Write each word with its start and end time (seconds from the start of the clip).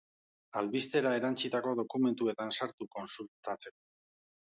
Albistera 0.59 1.11
erantsitako 1.17 1.73
dokumentuetan 1.79 2.55
sartu 2.61 2.87
kontsultatzeko. 2.97 3.79